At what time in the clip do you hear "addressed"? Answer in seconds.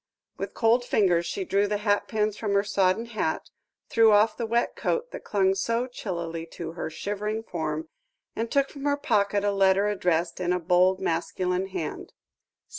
9.87-10.39